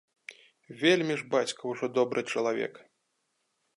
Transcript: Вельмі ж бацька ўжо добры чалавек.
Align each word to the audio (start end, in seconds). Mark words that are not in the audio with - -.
Вельмі 0.81 1.17
ж 1.21 1.29
бацька 1.33 1.61
ўжо 1.73 1.85
добры 1.99 2.21
чалавек. 2.31 2.73